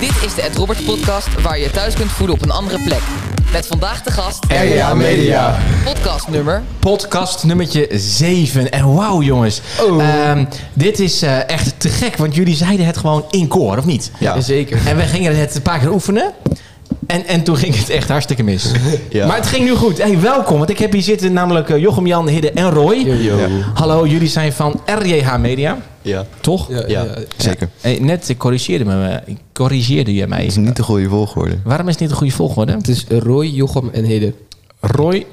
[0.00, 2.78] Dit is de Ed Roberts podcast waar je je thuis kunt voelen op een andere
[2.82, 3.00] plek.
[3.52, 5.58] Met vandaag de gast, RJA Media.
[5.84, 6.62] podcast nummer.
[6.78, 8.70] Podcast nummertje 7.
[8.70, 9.60] En wauw jongens,
[9.98, 13.84] Ehm, dit is eh, echt te gek, want jullie zeiden het gewoon in koor, of
[13.84, 14.10] niet?
[14.18, 14.40] Ja.
[14.40, 14.78] Zeker.
[14.86, 16.32] En we gingen het een paar keer oefenen.
[17.10, 18.70] En, en toen ging het echt hartstikke mis.
[19.10, 19.26] Ja.
[19.26, 19.98] Maar het ging nu goed.
[20.02, 22.96] Hey, welkom, want ik heb hier zitten namelijk eh, Jochem, Jan, Hidde en Roy.
[22.96, 23.48] Ja.
[23.74, 26.24] Hallo, jullie zijn van RJH Media, Ja.
[26.40, 26.68] toch?
[26.88, 27.06] Ja.
[27.36, 27.68] Zeker.
[27.80, 29.20] Hey, net corrigeerde, me,
[29.52, 30.38] corrigeerde je mij.
[30.38, 31.58] Het is niet de goede volgorde.
[31.64, 32.72] Waarom is het niet de goede volgorde?
[32.72, 34.34] Het is Roy, Jochem en Hidde.
[34.80, 35.26] Roy,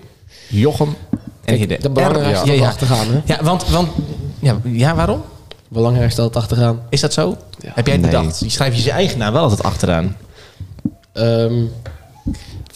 [0.48, 0.96] Jochem
[1.46, 1.78] en Hidde.
[1.82, 3.20] De belangrijkste ja, achtergaan, hè?
[3.26, 3.90] Ja, want, want
[4.40, 5.22] ja, ja, waarom?
[5.68, 6.80] Belangrijkste dat achtergaan.
[6.90, 7.38] Is dat zo?
[7.60, 7.72] Ja.
[7.74, 8.16] Heb jij het Nee.
[8.16, 8.40] bedacht?
[8.40, 10.16] Je schrijft je zijn eigen naam wel altijd achteraan.
[11.18, 11.64] Ehm,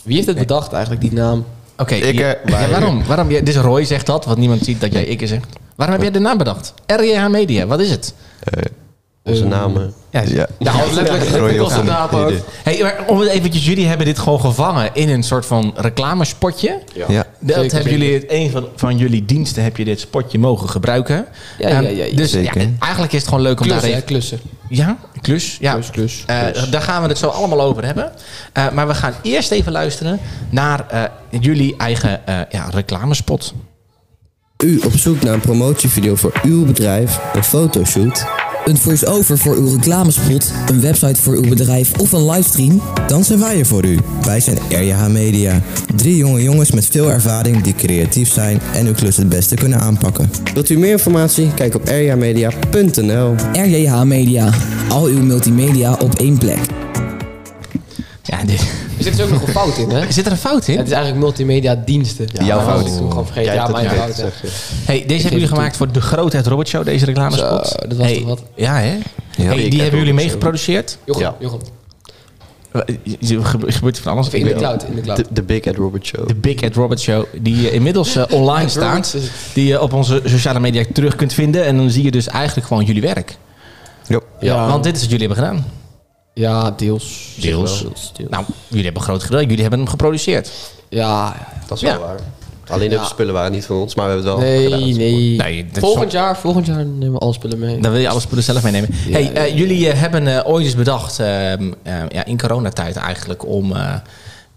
[0.03, 1.45] wie heeft het bedacht eigenlijk, die naam?
[1.77, 3.03] Oké, Ik, eh, ja, waarom?
[3.05, 3.31] waarom?
[3.31, 5.45] Ja, dus Roy zegt dat, want niemand ziet dat jij ikke zegt.
[5.75, 6.73] Waarom heb jij de naam bedacht?
[6.85, 8.13] RJH Media, wat is het?
[9.31, 9.93] Onze Ehm, namen.
[10.09, 10.21] ja.
[10.21, 10.47] ja.
[10.59, 11.61] Ja, letterlijk.
[11.61, 11.71] Ook.
[11.71, 12.39] Hidde.
[12.63, 16.79] Hey, maar om het eventjes, jullie hebben dit gewoon gevangen in een soort van reclamespotje.
[16.93, 17.05] Ja.
[17.07, 17.25] Ja.
[17.39, 20.69] Dat Zeker, hebben jullie, het, een van, van jullie diensten heb je dit spotje mogen
[20.69, 21.25] gebruiken.
[21.57, 22.15] Ja, Ehm, ja, ja, ja.
[22.15, 22.69] Dus ja, Zeker.
[22.79, 24.07] eigenlijk is het gewoon leuk om Klussen, daar even...
[24.07, 24.39] klussen.
[24.69, 25.57] Ja, klus.
[25.59, 25.73] Ja.
[25.73, 26.69] Klus, klus, Eh, klus.
[26.69, 28.11] daar gaan we het zo allemaal over hebben.
[28.53, 31.03] Eh, maar we gaan eerst even luisteren naar eh,
[31.39, 33.53] jullie eigen eh, ja, reclamespot.
[34.63, 38.25] U op zoek naar een promotievideo voor uw bedrijf, een fotoshoot,
[38.65, 42.81] een voice-over voor uw reclamespot, een website voor uw bedrijf of een livestream?
[43.07, 43.99] Dan zijn wij er voor u.
[44.21, 45.61] Wij zijn RJH Media.
[45.95, 49.79] Drie jonge jongens met veel ervaring die creatief zijn en uw klus het beste kunnen
[49.79, 50.31] aanpakken.
[50.53, 51.53] Wilt u meer informatie?
[51.53, 53.35] Kijk op rjmedia.nl.
[53.53, 54.49] RJH Media.
[54.89, 56.59] Al uw multimedia op één plek.
[58.23, 58.65] Ja, dit,
[59.05, 60.11] Er zit dus ook nog een fout in, hè?
[60.11, 60.77] zit er een fout in?
[60.77, 62.27] Het is eigenlijk multimedia diensten.
[62.43, 62.85] Jouw fout.
[62.85, 63.53] ik gewoon vergeten.
[63.53, 64.15] Jij Ja, mijn fout.
[64.17, 64.27] hè.
[64.85, 67.67] Hey, deze hebben jullie gemaakt voor de Grootheid Robot Show, deze reclamespot.
[67.67, 68.41] Zo, dat was hey, toch wat?
[68.55, 68.97] Ja, hè?
[69.35, 69.43] Ja.
[69.43, 70.31] Hey, Ik die heb hebben jullie ook mee zo.
[70.31, 70.97] geproduceerd.
[71.05, 71.35] Jochem, Ja.
[71.39, 71.59] Jochem.
[72.71, 74.27] Er gebe- gebeurt van alles.
[74.27, 75.17] Of in de cloud, in de cloud.
[75.17, 76.27] De, de Big Ed Robert Show.
[76.27, 79.15] De Big Ed Robot Show, die eh, inmiddels eh, online staat.
[79.53, 81.65] Die je op onze sociale media terug kunt vinden.
[81.65, 83.37] En dan zie je dus eigenlijk gewoon jullie werk.
[84.07, 84.19] Ja.
[84.39, 84.67] Ja.
[84.67, 85.65] Want dit is wat jullie hebben gedaan.
[86.33, 87.35] Ja, deels.
[87.39, 87.81] Deels.
[87.81, 88.29] Deels, deels.
[88.29, 89.41] Nou, jullie hebben groot gedaan.
[89.41, 90.51] Jullie hebben hem geproduceerd.
[90.89, 91.35] Ja.
[91.67, 91.99] Dat is wel Ja.
[91.99, 92.19] waar.
[92.67, 93.03] Alleen de Ja.
[93.03, 94.97] spullen waren niet van ons, maar we hebben het wel Nee, gedaan.
[94.97, 95.35] nee.
[95.37, 97.79] Nee, volgend jaar, volgend jaar nemen we alle spullen mee.
[97.79, 98.89] Dan wil je alles spullen zelf meenemen.
[99.05, 99.31] Ja, hey, ja.
[99.31, 103.75] eh, jullie eh, hebben eh, ooit eens bedacht, ehm, eh, ja, in coronatijd eigenlijk, om
[103.75, 103.93] eh,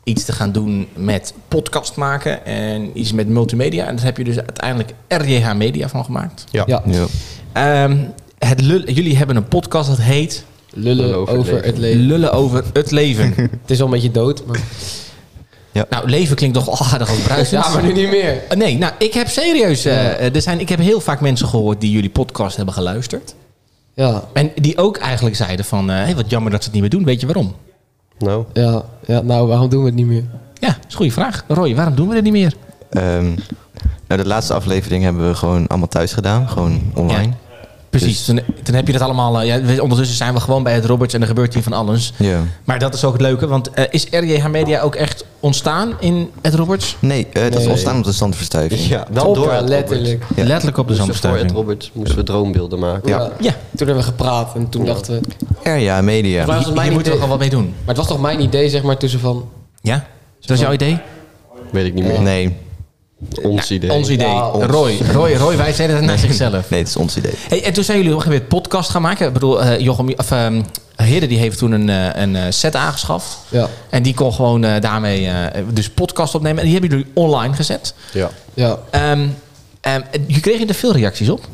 [0.04, 3.86] iets te gaan doen met podcast maken en iets met multimedia.
[3.86, 6.44] En daar heb je dus uiteindelijk RJH Media van gemaakt.
[6.50, 6.62] Ja.
[6.66, 6.82] Ja.
[6.86, 7.04] Ja.
[7.52, 7.96] Ehm,
[8.38, 12.00] het lul- jullie hebben een podcast dat heet Lullen over, over het het leven.
[12.00, 13.34] Lullen over het leven.
[13.62, 14.60] Het is al een beetje dood, maar...
[15.90, 17.64] nou, leven klinkt toch aardig als bruisend.
[17.66, 18.42] Ja, maar nu niet meer.
[18.48, 19.84] Eh, Nee, nou, ik heb serieus.
[19.84, 23.34] eh, er zijn, ik heb heel vaak mensen gehoord die jullie podcast hebben geluisterd.
[23.94, 26.82] Ja, En die ook eigenlijk zeiden van, eh, hey, wat jammer dat ze het niet
[26.82, 27.04] meer doen.
[27.04, 27.54] Weet je waarom?
[28.18, 30.24] Nou, ja, ja, nou, waarom doen we het niet meer?
[30.60, 31.44] Ja, dat is een goede vraag.
[31.48, 32.54] Roy, waarom doen we het niet meer?
[32.90, 33.24] Ehm,
[34.08, 36.48] nou, de laatste aflevering hebben we gewoon allemaal thuis gedaan.
[36.48, 37.22] Gewoon online.
[37.22, 37.34] Ja.
[37.98, 39.40] Precies, Dus- toen, toen heb je dat allemaal...
[39.40, 42.12] eh, ja, ondertussen zijn we gewoon bij het Roberts en er gebeurt hier van alles.
[42.16, 42.40] Ja.
[42.64, 46.30] Maar dat is ook het leuke, want eh, is RJH Media ook echt ontstaan in
[46.42, 46.96] het Roberts?
[46.98, 48.80] Nee, eh, dat is ontstaan op de standverstuiving.
[48.86, 50.24] ja, wel door letterlijk.
[50.36, 50.44] Ja.
[50.44, 50.92] Letterlijk op de.
[50.94, 51.52] Dus voor Ed zandverstuiving.
[51.52, 53.08] Robert moesten we droombeelden maken.
[53.08, 53.18] Ja.
[53.18, 53.30] Ja.
[53.40, 55.20] Ja, Toen hebben we gepraat en toen dachten
[55.62, 55.70] we...
[55.70, 56.46] RJA Media.
[56.46, 57.12] Maar- moeten we idee.
[57.12, 57.64] gewoon wat mee doen.
[57.64, 59.48] Maar het was toch mijn idee, zeg maar, tussen van...
[59.80, 60.06] Ja?
[60.40, 60.98] Dat is jouw idee?
[61.70, 62.22] Weet ik niet meer.
[62.22, 62.56] Nee,
[63.42, 63.92] Ons idee.
[63.92, 64.26] Ons idee.
[64.28, 64.64] Ja, ons.
[64.64, 66.70] Roy, Roy, Roy, wij zeiden het naar zichzelf.
[66.70, 67.32] nee, het is ons idee.
[67.48, 69.26] Hey, en toen zijn jullie op een gegeven moment podcast gaan maken.
[69.26, 70.30] Ik bedoel, eh, Jochem, of,
[70.96, 73.38] Hidde die heeft toen een, eh, een eh, set aangeschaft.
[73.48, 76.58] Ja, En die kon gewoon eh, daarmee eh, dus podcast opnemen.
[76.58, 77.94] En die hebben jullie online gezet.
[78.12, 78.30] Ja.
[78.54, 78.78] ja.
[78.90, 79.26] Ehm
[79.80, 81.48] ehm, je kreeg er veel reacties op.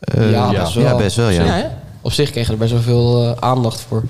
[0.00, 0.60] Eh, Ja, ja.
[0.62, 0.84] best wel.
[0.84, 1.82] ja, best wel, ja.
[2.00, 4.02] Op zich kregen we er best wel veel eh, aandacht voor.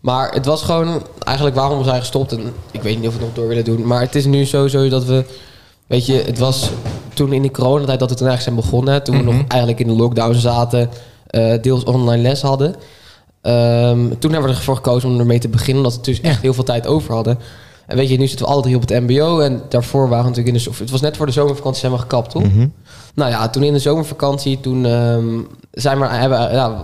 [0.00, 2.32] Maar het was gewoon eigenlijk waarom we zijn gestopt.
[2.32, 3.86] En ik weet niet of we het nog door willen doen.
[3.86, 5.24] Maar het is nu sowieso dat we...
[5.88, 6.70] Weet je, het was
[7.14, 9.02] toen in die coronatijd dat we toen eigenlijk zijn begonnen.
[9.04, 9.36] Toen we Mhm.
[9.36, 10.88] nog eigenlijk in de lockdown zaten.
[11.28, 12.74] eh, deels online les hadden.
[13.42, 15.76] Ehm, toen hebben we ervoor gekozen om ermee te beginnen.
[15.84, 17.38] Omdat we dus echt heel veel tijd over hadden.
[17.88, 19.38] En weet je, nu zitten we altijd hier op het mbo.
[19.40, 20.70] En daarvoor waren we natuurlijk in de...
[20.76, 22.42] zo- Het was net voor de zomervakantie zijn we gekapt, toch?
[22.42, 22.66] Mhm.
[23.14, 25.26] Nou ja, toen in de zomervakantie, toen, ehm,
[25.72, 26.80] zijn we, hebben, ja,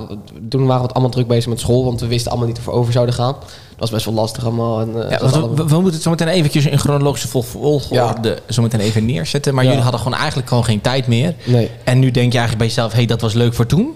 [0.49, 1.85] toen waren we het allemaal druk bezig met school.
[1.85, 3.33] Want we wisten allemaal niet of we over zouden gaan.
[3.71, 4.81] Dat was best wel lastig allemaal.
[4.81, 8.39] En, eh, Ja, we, allemaal- we moeten het zo meteen eventjes in chronologische vol- volgorde
[8.49, 9.55] zo meteen even neerzetten.
[9.55, 11.35] Maar jullie hadden gewoon eigenlijk gewoon geen tijd meer.
[11.45, 11.71] Nee.
[11.85, 13.89] En nu denk je eigenlijk bij jezelf, hé, hey, dat was leuk voor toen.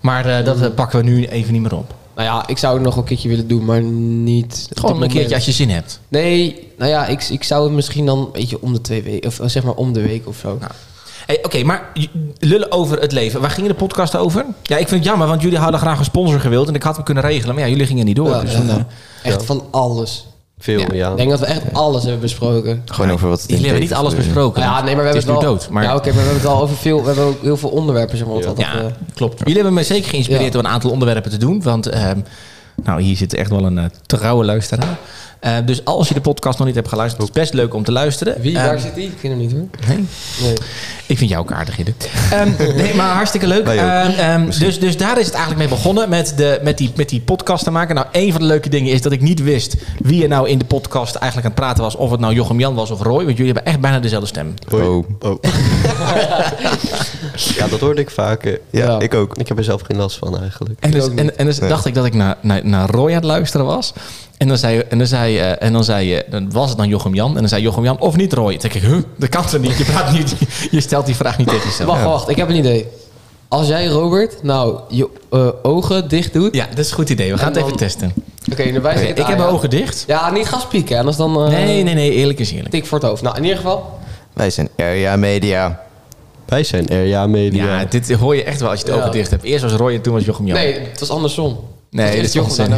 [0.00, 1.94] Maar eh, dat eh, pakken we nu even niet meer op.
[2.20, 4.68] Nou ja, ik zou het nog een keertje willen doen, maar niet...
[4.74, 6.00] Gewoon een keertje als je zin hebt.
[6.08, 9.28] Nee, nou ja, ik, ik zou het misschien dan, weet je, om de twee weken...
[9.28, 10.56] Of zeg maar om de week of zo.
[10.60, 10.72] Nou.
[11.26, 11.92] Hey, Oké, maar
[12.38, 13.40] lullen over het leven.
[13.40, 14.46] Waar ging de podcast over?
[14.62, 16.68] Ja, ik vind het jammer, want jullie hadden graag een sponsor gewild.
[16.68, 17.54] En ik had hem kunnen regelen.
[17.54, 18.30] Maar ja, jullie gingen niet door.
[18.30, 18.58] Ja, dus ja.
[18.58, 20.26] dan, eh, Echt van alles.
[20.62, 21.10] Veel, ja.
[21.10, 22.82] Ik denk dat we echt alles hebben besproken.
[22.84, 23.44] Gewoon over wat...
[23.46, 24.62] jullie hebben niet alles besproken.
[24.62, 25.52] Ja, nee, maar we het hebben is het nu wel...
[25.52, 25.68] dood.
[25.70, 27.00] Maar Ja, oké, maar we hebben het al over veel...
[27.00, 28.34] We hebben ook heel veel onderwerpen, zeg maar.
[28.36, 28.50] wat Ja.
[28.50, 29.38] dat, Ja, eh, klopt.
[29.38, 30.50] Jullie hebben me zeker geïnspireerd Ja.
[30.50, 31.62] door een aantal onderwerpen te doen.
[31.62, 32.18] Want ehm,
[32.84, 34.98] nou, hier zit echt wel een eh, trouwe luisteraar.
[35.40, 37.84] Eh, dus als je de podcast nog niet hebt geluisterd, is het best leuk om
[37.84, 38.40] te luisteren.
[38.40, 39.06] Wie, Ehm, waar zit die?
[39.06, 39.66] Ik ken hem niet hoor.
[39.88, 40.04] nee?
[40.42, 40.54] Nee.
[41.06, 41.92] Ik vind jou ook aardig, Hidde.
[42.30, 43.66] Ehm, nee, maar hartstikke leuk.
[43.66, 47.08] Ehm, ehm, dus, dus daar is het eigenlijk mee begonnen met, de, met, die, met
[47.08, 47.94] die podcast te maken.
[47.94, 50.58] Nou, een van de leuke dingen is dat ik niet wist wie er nou in
[50.58, 51.94] de podcast eigenlijk aan het praten was.
[51.96, 53.24] Of het nou Jochem Jan was of Roy.
[53.24, 54.54] Want jullie hebben echt bijna dezelfde stem.
[54.72, 55.04] Oh.
[55.20, 55.42] Oh.
[57.58, 58.60] ja, dat hoorde ik vaker.
[58.70, 58.98] Ja, Ja.
[59.00, 59.36] ik ook.
[59.36, 60.74] Ik heb er zelf geen last van eigenlijk.
[60.80, 61.68] En dus, en, en dus Nee.
[61.68, 63.92] dacht ik dat ik naar, naar, naar Roy aan het luisteren was.
[64.40, 66.88] En dan zei, en dan zei, eh, en dan zei je, dan was het dan
[66.88, 67.28] Jochem Jan.
[67.34, 68.50] En dan zei Jochem Jan, of niet Roy.
[68.56, 69.76] Toen dacht ik, huh, dat kan toch niet?
[69.78, 70.34] Je, praat niet,
[70.70, 71.88] je stelt die vraag niet tegen jezelf.
[71.90, 72.28] Wacht, wacht.
[72.28, 72.86] Ik heb een idee.
[73.48, 76.54] Als jij, Robert, nou je eh, ogen dicht doet...
[76.54, 77.32] Ja, dat is een goed idee.
[77.32, 78.12] We gaan het even testen.
[78.52, 80.04] Oké, wijs ik het ik aan heb mijn ogen dicht.
[80.06, 80.98] Ja, niet gaan spieken.
[80.98, 81.44] Anders dan...
[81.44, 82.12] eh, Nee, nee, nee.
[82.12, 82.70] Eerlijk is eerlijk.
[82.70, 83.22] Tik voor het hoofd.
[83.22, 83.98] Nou, in ieder geval...
[84.32, 85.80] Wij zijn Area Media.
[86.46, 87.80] Wij zijn RJA Media.
[87.80, 89.00] Ja, dit hoor je echt wel als je het Ja.
[89.00, 89.42] ogen dicht hebt.
[89.42, 90.56] Eerst was Roy en toen was Jochem Jan.
[90.56, 91.58] Nee, het was andersom.
[91.90, 92.70] Nee, dat is onzin.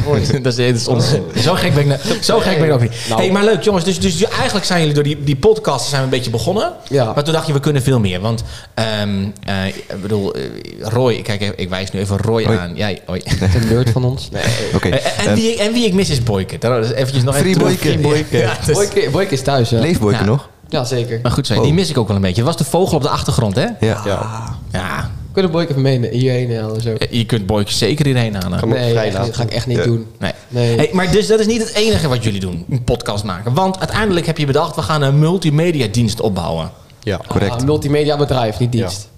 [0.42, 1.22] dat is, dat is onzin.
[1.46, 2.92] Zo gek ben ik, nou- zo gek ben ik ook niet.
[3.08, 3.20] Nou.
[3.20, 3.84] Hey, maar leuk jongens.
[3.84, 6.72] Dus, dus eigenlijk zijn jullie door die, die podcast zijn we een beetje begonnen.
[6.88, 7.12] Ja.
[7.14, 8.20] Maar toen dacht je, we kunnen veel meer.
[8.20, 8.42] Want,
[8.74, 10.42] ehm, eh, ik bedoel, eh,
[10.80, 12.58] Roy, kijk, even, ik wijs nu even Roy Hoi.
[12.58, 12.72] aan.
[12.74, 13.22] Jij, hoi.
[13.38, 14.28] De nerd van ons.
[14.30, 14.42] Nee.
[14.74, 14.88] Oké.
[14.88, 16.58] Eh, en, Eh, wie, ik- en wie ik mis is Boyke.
[16.58, 17.76] Daar is eventjes nog Free even.
[17.76, 18.36] Free Boyke.
[18.38, 19.80] Ja, dus- Boyke, Boyke is thuis, ja.
[19.80, 20.24] Leeft Boyke Ja.
[20.24, 20.48] nog?
[20.68, 21.18] Ja, zeker.
[21.22, 21.64] maar goed, zijn, Oh.
[21.64, 22.42] die mis ik ook wel een beetje.
[22.42, 23.66] Het was de vogel op de achtergrond, hè?
[23.80, 24.02] Ja.
[24.04, 24.56] Ja.
[24.72, 26.80] Ja, kunnen Boyke even mee hierheen halen.
[26.80, 26.94] Zo.
[27.10, 28.68] je kunt Boyke zeker hierheen halen.
[28.68, 29.34] Nee, niet.
[29.34, 29.84] ga ik echt niet Ja.
[29.84, 30.06] doen.
[30.18, 30.32] Nee.
[30.48, 30.76] Nee.
[30.76, 33.54] Hey, maar dus dat is niet het enige wat jullie doen, een podcast maken.
[33.54, 36.70] Want uiteindelijk heb je bedacht, we gaan een multimedia dienst opbouwen.
[37.02, 37.20] Ja.
[37.26, 37.52] Correct.
[37.52, 39.08] Ah, een multimedia bedrijf, niet dienst.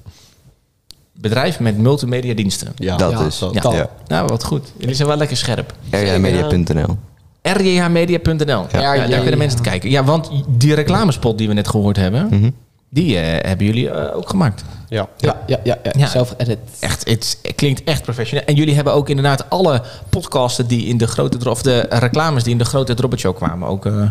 [1.13, 2.73] Bedrijf met multimedia diensten.
[2.77, 2.97] Ja.
[2.97, 3.39] Dat Ja, is.
[3.39, 3.55] dat.
[3.55, 3.61] Ja.
[3.61, 3.73] Dat.
[3.73, 3.89] Ja.
[4.07, 4.73] Nou, wat goed.
[4.77, 5.75] Jullie zijn wel lekker scherp.
[5.91, 6.97] RJmedia.nl.
[7.43, 8.67] rjhmedia.nl.
[8.73, 9.91] Ja, Ja, daar kunnen mensen het kijken.
[9.91, 12.51] Ja, want die reclamespot die we net gehoord hebben, Mhm.
[12.95, 14.65] Die eh, hebben jullie eh, ook gemaakt.
[14.89, 15.09] Ja.
[15.17, 15.79] Ja, ja, ja.
[15.83, 15.93] ja.
[15.97, 16.07] Ja.
[16.07, 16.59] Zelf edit.
[16.81, 18.45] Echt, het klinkt echt professioneel.
[18.45, 22.53] En jullie hebben ook inderdaad alle podcasten die in de grote of de reclames die
[22.53, 24.11] in de grote Drobbert Show kwamen ook, eh,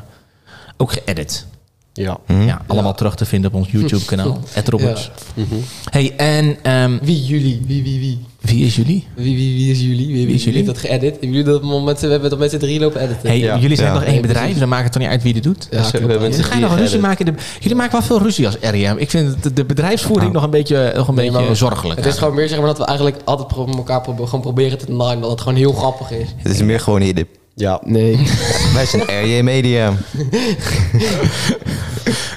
[0.77, 1.45] ook geëdit.
[1.93, 2.17] Ja.
[2.27, 2.41] Mhm.
[2.41, 4.39] Ja, allemaal terug te vinden op ons YouTube kanaal.
[4.53, 5.11] Ed Roberts.
[5.33, 5.55] Mhm.
[5.89, 7.61] Hey, en ehm, Wie jullie?
[7.65, 8.25] Wie, wie, wie?
[8.55, 9.07] Wie is jullie?
[9.15, 10.07] Wie, wie, wie is jullie?
[10.13, 10.63] Wie, wie, is jullie?
[10.63, 11.17] heeft dat geëdit?
[11.21, 13.27] Jullie dat moment, we hebben dat met z'n drie lopen editen?
[13.29, 13.57] Hey, Ja.
[13.57, 13.93] jullie zijn Ja.
[13.93, 14.59] nog één bedrijf, precies.
[14.59, 15.67] dan maakt het toch niet uit wie dit doet?
[15.71, 17.25] Ja, Dus we hebben Dan met ga je nog een ruzie maken.
[17.25, 18.97] De, jullie maken wel veel ruzie als RIM.
[18.97, 20.33] Ik vind de, de bedrijfsvoering Nou.
[20.33, 21.99] nog een beetje, nog een Nee, beetje maar- zorgelijk.
[21.99, 24.77] Het is gewoon meer zeg maar dat we eigenlijk altijd pro- elkaar pro- gewoon proberen
[24.77, 25.21] te naaien.
[25.21, 26.27] Dat het gewoon heel grappig is.
[26.37, 27.15] Het is meer gewoon hier.
[27.15, 27.81] de- Ja.
[27.85, 28.17] Nee.
[28.73, 29.93] Wij zijn RJ Media.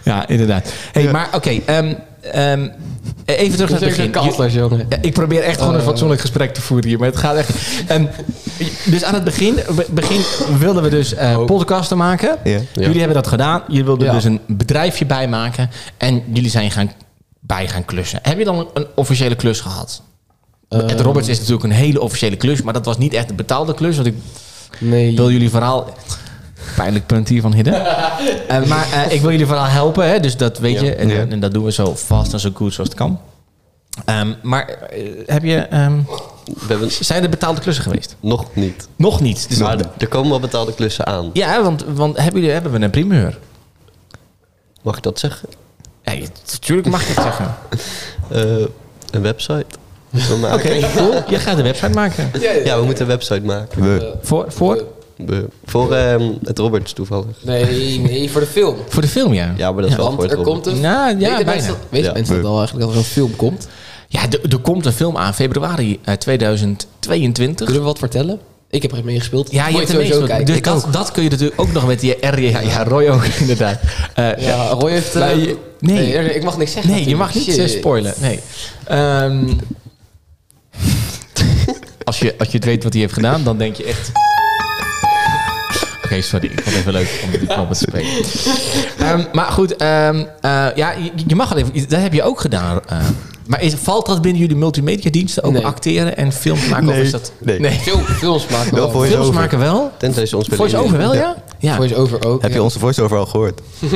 [0.04, 0.72] Ja, inderdaad.
[0.92, 1.94] Hey, Maar oké, ehm,
[2.32, 2.68] ehm,
[3.24, 4.10] even terug naar het begin.
[4.10, 4.86] Kansloos, jongen.
[4.88, 5.86] Ja, ik probeer echt gewoon een Eh.
[5.86, 7.50] fatsoenlijk gesprek te voeren hier, maar het gaat echt.
[7.86, 8.10] En,
[8.84, 10.20] dus aan het begin, be- begin
[10.58, 12.38] wilden we dus eh podcasten maken.
[12.74, 13.62] Jullie hebben dat gedaan.
[13.68, 15.70] Jullie wilden dus een bedrijfje bijmaken.
[15.96, 16.90] En jullie zijn gaan,
[17.40, 18.18] bij gaan klussen.
[18.22, 20.02] Heb je dan een, een officiële klus gehad?
[20.68, 23.36] Eh, Ed Roberts is natuurlijk een hele officiële klus, maar dat was niet echt een
[23.36, 23.94] betaalde klus.
[23.96, 24.14] Want ik
[24.78, 25.16] Nee.
[25.16, 25.90] wil jullie verhaal.
[26.76, 27.74] Pijnlijk punt hier van Hidden.
[28.48, 30.20] Eh, maar eh, ik wil jullie vooral helpen, hè?
[30.20, 30.94] dus dat weet je.
[30.94, 31.26] En, Ja.
[31.28, 33.20] en dat doen we zo vast en zo goed zoals het kan.
[34.04, 35.96] Ehm, maar eh, heb je, ehm,
[36.44, 38.16] We hebben zijn er betaalde klussen geweest?
[38.20, 38.88] nog niet.
[38.96, 39.48] Nog niet.
[39.48, 41.30] Dus Maar er komen wel betaalde klussen aan.
[41.32, 43.38] ja, want, want hebben, jullie, hebben we een primeur?
[44.82, 45.48] Mag ik dat zeggen?
[46.02, 46.12] Ja,
[46.52, 47.54] natuurlijk mag je het zeggen.
[48.30, 48.66] Eh,
[49.10, 49.64] een website.
[50.52, 51.22] Oké, cool.
[51.28, 52.30] Je gaat een website maken.
[52.64, 53.82] Ja, we moeten een website maken.
[53.82, 54.14] We.
[54.22, 54.84] Voor, voor, We-
[55.64, 57.26] voor ehm, het Roberts toevallig.
[57.42, 58.76] Nee, nee, voor de film.
[58.88, 59.54] voor de film, ja.
[59.56, 60.64] Ja, maar dat is wel Want voor het er Roberts.
[60.64, 60.82] komt een...
[60.82, 61.44] Nou, ja, weten bijna.
[61.50, 62.12] mensen, dat- weten Ja.
[62.14, 63.68] mensen dat al eigenlijk dat er een film komt?
[64.08, 64.20] Ja,
[64.50, 67.64] er, komt een film aan, februari eh, 2022.
[67.66, 68.38] Kunnen we wat vertellen?
[68.70, 69.52] Ik heb er mee gespeeld.
[69.52, 70.22] Ja, je Moet hebt er meestal.
[70.26, 70.46] kijken.
[70.46, 72.48] Dus dat, dat kun je natuurlijk ook nog met die RJ.
[72.48, 73.78] Ja, ja Roy ook inderdaad.
[74.14, 75.14] Eh, Ja, Roy heeft...
[75.14, 75.28] eh,
[75.80, 76.34] nee.
[76.34, 77.70] ik mag niks zeggen Nee, je mag niet eh, Shit.
[77.70, 78.14] spoilen.
[78.20, 78.40] Nee.
[78.84, 79.44] Ehm,
[82.04, 84.10] als, je, als je het weet wat hij heeft gedaan, dan denk je echt...
[86.06, 86.46] Oké, sorry.
[86.46, 88.24] Ik vond het even leuk om die knoppen te spelen.
[88.98, 91.88] Ehm, maar goed, ehm, eh, ja, je, je mag al even...
[91.88, 92.80] Dat heb je ook gedaan.
[93.46, 95.42] Maar is, valt dat binnen jullie multimedia diensten?
[95.42, 95.66] Ook Nee.
[95.66, 96.88] acteren en films maken?
[96.88, 97.02] Of Nee.
[97.02, 97.32] is dat...
[97.38, 97.60] Nee.
[97.60, 97.78] nee.
[97.78, 98.90] Veel films maken Wel wel.
[98.90, 99.40] voor je Films over.
[99.40, 99.90] maken wel?
[99.98, 101.36] Tenzij ze ons willen Voice over wel, ja?
[101.58, 101.76] Ja.
[101.76, 102.42] Voice-over ook.
[102.42, 102.62] Heb je ja.
[102.62, 103.60] onze voice-over al gehoord?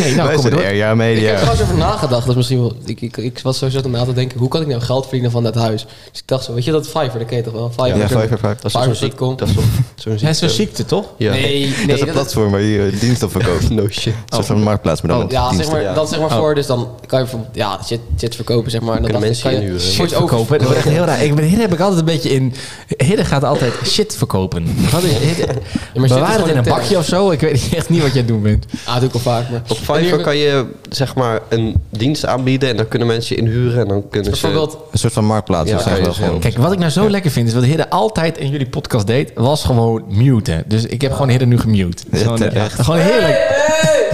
[0.00, 0.60] Nee, nou, Wij kom door.
[0.60, 1.28] RJA Ik heb Media.
[1.30, 2.20] er trouwens over nagedacht.
[2.20, 4.48] Dat is misschien wel, ik, ik, ik was zo zat om na te denken, hoe
[4.48, 5.86] kan ik nou geld verdienen van dat huis?
[6.10, 7.70] Dus ik dacht zo, weet je dat Fiverr, dat ken je toch wel?
[7.70, 7.96] Fiverr.
[7.96, 8.56] Ja, Fiverr, Fiverr.
[8.60, 9.36] Dat is zo'n ziek- Fiverr.com.
[9.36, 9.54] dat is
[9.94, 10.54] zo'n- Ja, ziekte.
[10.54, 11.04] ziekte, toch?
[11.16, 11.30] Ja.
[11.32, 11.86] Nee, nee.
[11.86, 13.70] dat is een platform waar je diensten op verkoopt.
[13.74, 14.14] No shit.
[14.48, 15.82] Een marktplaats, maar dan Oh, met Ja, zeg diensten.
[15.84, 16.54] maar, dat zeg maar voor.
[16.54, 18.96] Dus dan kan je bijvoorbeeld ja, shit, shit verkopen, zeg maar.
[18.96, 19.92] En dan Kunnen dacht ik, mensen kan je inhuren.
[19.94, 20.58] Shit verkopen.
[20.58, 21.22] Dat wordt echt heel raar.
[21.24, 22.54] Ik ben, hier heb ik altijd een beetje in...
[22.96, 24.64] Hidde gaat altijd shit verkopen.
[24.92, 25.42] Wat is Hidde?
[25.42, 26.76] shit is Bewaar het in een term.
[26.76, 27.30] bakje of zo?
[27.30, 28.66] Ik weet echt niet wat jij doen bent.
[28.84, 29.50] Ah, doe ik al vaak.
[29.50, 29.62] Maar.
[29.68, 33.80] Op Fiverr kan je zeg maar een dienst aanbieden en dan kunnen mensen je inhuren
[33.80, 34.40] en dan kunnen ze...
[34.40, 35.70] Bijvoorbeeld, Een soort van marktplaats.
[35.70, 36.40] Ja, wel gewoon.
[36.40, 39.30] Kijk, wat ik nou zo lekker vind, is wat Hidde altijd in jullie podcast deed,
[39.34, 40.64] was gewoon muten.
[40.66, 42.02] Dus ik heb gewoon Hidde nu gemute.
[42.10, 43.62] Ja, Gewoon, eh, gewoon heerlijk.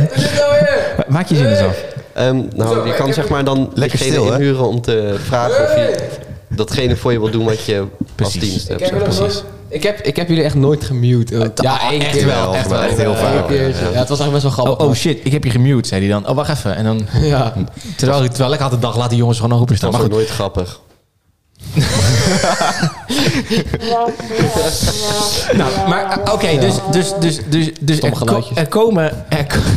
[1.09, 1.77] Maak je zin eens af.
[2.27, 4.33] Ehm, nou, je kan zeg maar dan Lekker stil, hè?
[4.33, 6.09] inhuren om te vragen of je
[6.49, 8.41] datgene voor je wil doen wat je als Precies.
[8.41, 8.91] dienst ik hebt.
[8.91, 9.19] heb, maar.
[9.19, 11.39] nooit- ik, heb, ik heb jullie echt nooit gemute.
[11.45, 11.51] ook.
[11.63, 13.51] Ja, één echt keer wel, echt wel, echt heel vaak.
[13.51, 14.77] Ja, het was eigenlijk best wel grappig.
[14.85, 16.29] Oh, oh shit, ik heb je gemute, zei hij dan.
[16.29, 16.77] Oh, wacht even.
[16.77, 17.53] En dan, Ja.
[17.97, 19.91] terwijl, terwijl ik had de dag, laat die jongens gewoon openstaan.
[19.91, 20.81] Dat Maar was nooit grappig.
[25.57, 29.25] nou, maar eh, oké, dus, dus, dus, dus, dus er, ko- er komen...
[29.29, 29.59] Er, ko-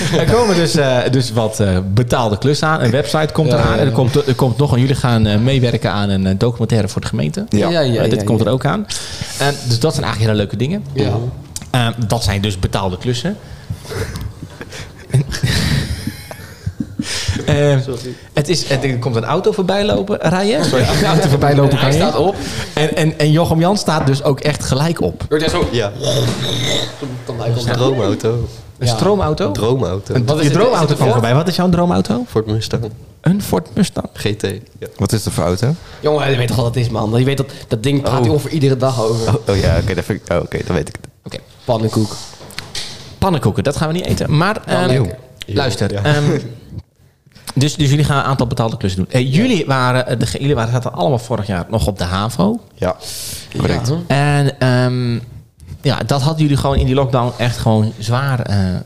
[0.20, 2.82] er komen dus, eh, dus wat eh, betaalde klussen aan.
[2.82, 3.66] Een website komt Ja, eraan.
[3.68, 3.92] ja, En er ja.
[3.92, 4.80] komt, er komt nog een...
[4.80, 7.44] Jullie gaan eh, meewerken aan een documentaire voor de gemeente.
[7.48, 7.68] Ja.
[7.68, 8.46] ja, ja, dit ja, komt ja.
[8.46, 8.86] er ook aan.
[9.38, 10.84] En dus dat zijn eigenlijk hele leuke dingen.
[10.92, 11.12] Ja.
[11.70, 13.36] Eh, dat zijn dus betaalde klussen.
[17.46, 17.76] Eh,
[18.32, 20.64] het is, het, er komt een auto voorbij lopen, rijden.
[20.64, 21.96] Sorry, een auto voorbij lopen kan Hij je.
[21.96, 22.36] staat op.
[22.74, 25.24] En, en, en Jochem Jan staat dus ook echt gelijk op.
[25.28, 25.68] Wordt hij zo...
[25.72, 25.92] Ja,
[27.26, 28.48] Dan hij komt een droomauto.
[28.78, 28.94] Een Ja.
[28.94, 29.52] stroomauto.
[29.52, 30.14] Droomauto.
[30.14, 31.34] Een, Wat is je droomauto kwam een voorbij.
[31.34, 32.24] Wat is jouw droomauto?
[32.28, 32.90] Ford Mustang.
[33.20, 34.06] Een Ford Mustang.
[34.12, 34.42] GT.
[34.78, 34.86] Ja.
[34.96, 35.74] Wat is er voor auto?
[36.00, 37.18] Jongen, je weet toch wat het is, man.
[37.18, 39.28] Je weet dat, dat ding praat hij ongeveer iedere dag over.
[39.28, 41.08] Oh, oh ja, oké, dat ik- oh, oké, dan weet ik het.
[41.24, 41.38] Oké.
[41.64, 42.16] Pannenkoek.
[43.18, 44.36] Pannenkoeken, dat gaan we niet eten.
[44.36, 45.16] Maar lekker.
[45.46, 45.92] luister.
[45.92, 46.02] Ja.
[46.02, 46.24] ehm,
[47.54, 49.12] dus, dus jullie gaan een aantal betaalde klussen doen.
[49.12, 52.60] Eh, jullie, waren, eh, de, jullie waren, zaten allemaal vorig jaar nog op de HAVO.
[52.74, 52.96] Ja.
[53.58, 53.88] Correct.
[53.88, 53.96] Ja.
[54.06, 55.18] En ehm,
[55.86, 58.40] ja, dat hadden jullie gewoon in die lockdown echt gewoon zwaar.
[58.40, 58.82] eh eh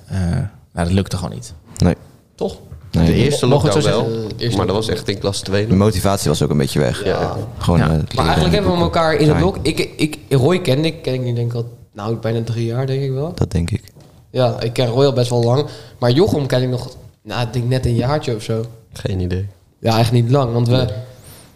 [0.73, 1.55] nou, dat lukte gewoon niet.
[1.79, 1.95] Nee.
[2.35, 2.57] Toch?
[2.91, 3.07] nee.
[3.07, 5.67] De eerste Mogen we het lockdown zo wel, maar dat was echt in klas 2.
[5.67, 7.05] De motivatie was ook een beetje weg.
[7.05, 7.37] Ja.
[7.59, 7.85] Gewoon, Ja.
[7.85, 9.59] eh, Maar eigenlijk en hebben we elkaar in het blok.
[9.63, 12.87] Ik, ik, Roy kende ik, ken ik nu denk ik al, nou bijna drie jaar
[12.87, 13.33] denk ik wel.
[13.35, 13.83] Dat denk ik.
[14.31, 15.67] Ja, ik ken Roy al best wel lang.
[15.99, 18.65] Maar Jochem ken ik nog, nou ik denk net een jaartje of zo.
[18.93, 19.47] Geen idee.
[19.81, 20.53] Ja, echt niet lang.
[20.53, 20.87] Want we,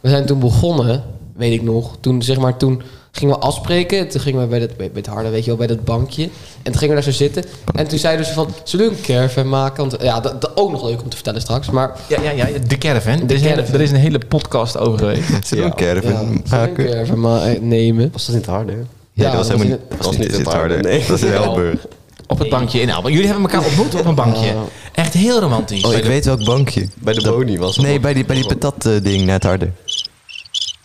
[0.00, 1.02] we zijn toen begonnen,
[1.36, 1.96] weet ik nog.
[2.00, 2.82] Toen, zeg maar, toen
[3.16, 4.08] gingen we afspreken.
[4.08, 6.22] Toen gingen we bij, dat, bij, bij het harde, weet je wel, bij dat bankje.
[6.22, 6.30] En
[6.72, 7.44] toen gingen we daar zo zitten.
[7.74, 9.88] En toen zeiden ze van, zullen we een caravan maken?
[9.88, 11.70] Want ja, dat, dat ook nog leuk om te vertellen straks.
[11.70, 13.12] Maar Ja, ja, ja de caravan.
[13.12, 13.74] er, is een hele, caravan.
[13.74, 15.28] er is een hele podcast over geweest.
[15.46, 16.86] Zullen we een ja, caravan zullen we een maken?
[16.90, 18.08] caravan ma- eh, nemen?
[18.12, 18.72] Was dat niet harde?
[18.72, 20.76] Nee, Ja, dat was helemaal niet, dat was niet in het harde.
[20.76, 20.98] Nee.
[20.98, 21.86] Dat was in Elburg.
[22.26, 23.12] Op het bankje in Elben.
[23.12, 24.44] Jullie hebben elkaar ontmoet op een bankje.
[24.46, 24.54] Ja.
[24.92, 25.84] Echt heel romantisch.
[25.84, 26.88] Oh, ik weet welk bankje.
[26.94, 29.72] Bij de Boni was het Nee, bij die, bij die patat eh, ding net harder.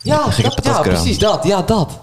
[0.02, 1.44] Ja, een dat, ja precies dat.
[1.48, 2.00] Ja, dat.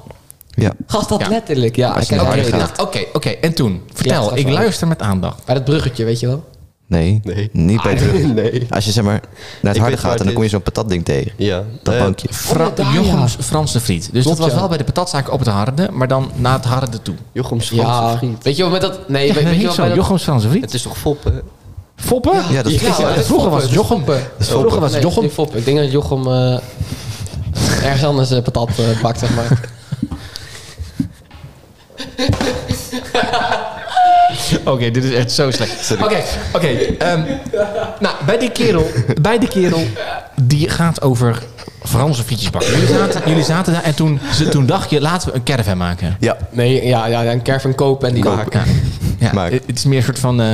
[0.57, 0.73] Ja.
[0.87, 1.29] Gast, dat Ja.
[1.29, 1.77] letterlijk.
[1.77, 3.29] Ja, Als ik je heb naar Oké, nou, oké, oké.
[3.29, 3.83] En toen?
[3.95, 5.45] Vertel, ik luister met aandacht.
[5.45, 6.45] Bij dat bruggetje, weet je wel?
[6.89, 7.49] Nee, Nee.
[7.53, 8.67] niet bij het Nee.
[8.71, 9.21] Als je zeg maar
[9.63, 11.33] naar het harde weet waar gaat en dan kom je zo'n patatding tegen.
[11.37, 11.63] Ja.
[11.83, 12.29] Dat Eh, bankje.
[12.31, 14.09] Fra Oh, daar, Jochems Franse friet.
[14.13, 14.61] Dus Klopt, dat was ja.
[14.61, 17.15] wel bij de patatzaak op het harde, maar dan naar het harde toe.
[17.33, 18.17] Jochems Franse Ja.
[18.17, 18.45] vriend.
[18.45, 19.09] Weet je wel, met dat...
[19.09, 19.77] Nee, Ja, weet, je wel, zo.
[19.81, 19.97] bij dat...
[19.99, 20.63] Jochems Franse friet.
[20.63, 21.43] Het is toch foppen?
[21.97, 22.33] Foppen?
[22.51, 24.05] Ja, dat is Ja, Ja, dat is vroeger was het Jochem.
[24.05, 24.47] dat is Foppen.
[24.47, 25.23] Vroeger was het Nee, Jochem.
[25.23, 25.59] niet Foppen.
[25.59, 26.59] Ik denk dat Jochem eh,
[27.89, 29.61] ergens anders eh, patat eh, bakt, zeg maar.
[34.65, 35.91] Oké, dit is echt zo slecht.
[36.03, 36.23] Oké,
[36.53, 36.67] oké.
[36.67, 37.21] ehm,
[38.01, 39.83] nou, bij die kerel, bij die kerel,
[40.43, 41.43] die gaat over
[41.83, 42.71] Franse frietjes bakken.
[42.71, 45.77] Jullie zaten, jullie zaten daar en toen, ze- toen dacht je, laten we een caravan
[45.77, 46.17] maken.
[46.21, 48.63] Ja, Nee, ja, ja, een caravan kopen en die maken.
[48.67, 48.73] Ja,
[49.27, 49.61] ja Maken.
[49.67, 50.41] het is meer een soort van...
[50.41, 50.47] eh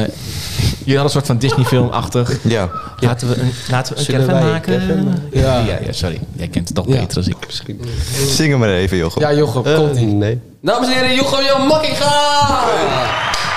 [0.84, 2.38] jullie hadden een soort van Disney-film-achtig.
[2.56, 2.68] ja.
[3.00, 4.78] Laten we een, laten we een Zullen caravan wij een maken?
[4.78, 5.28] caravan maken?
[5.40, 5.58] Ja.
[5.58, 6.20] ja, ja, sorry.
[6.36, 7.00] Jij kent het toch Ja.
[7.00, 7.36] beter als ik.
[7.46, 7.80] Misschien.
[8.28, 9.22] Zing hem maar even, Jochem.
[9.22, 10.06] Ja, Jochem, Eh, komt ie.
[10.06, 10.40] nee.
[10.62, 13.51] Dames en heren, Jochem Jan Makkinga!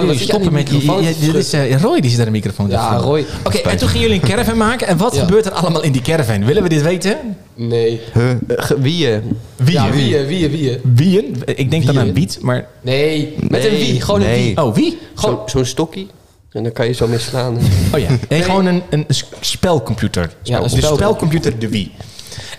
[0.00, 0.66] Zit je stoppen met...
[0.66, 2.68] die- microfoon dit is, eh, Roy die zit aan de microfoon.
[2.68, 2.96] Ja.
[2.96, 3.24] Roy.
[3.44, 4.86] Oké, en toen gingen jullie een caravan maken.
[4.86, 5.20] En wat Ja.
[5.20, 6.44] gebeurt er allemaal in die caravan?
[6.44, 7.36] Willen we dit weten?
[7.54, 8.00] Nee.
[8.12, 8.30] Huh?
[8.30, 8.36] Eh,
[8.78, 9.10] wie?
[9.10, 9.18] eh?
[9.56, 9.80] Wie?
[9.92, 10.70] Wie, wie, wie?
[10.70, 10.76] eh?
[10.94, 11.36] Wieën?
[11.54, 12.66] Ik denk dan aan Wiet, maar...
[12.80, 14.62] Nee, met een wie, gewoon een wie.
[14.62, 14.98] Oh, wie?
[15.18, 16.08] Zo- Zo'n stokkie.
[16.50, 17.58] En dan kan je zo mee slaan.
[17.94, 18.08] Oh ja.
[18.28, 19.06] Nee, gewoon een, een
[19.40, 20.30] spelcomputer.
[20.42, 21.58] Ja, een de spelcomputer.
[21.58, 21.92] de Wii.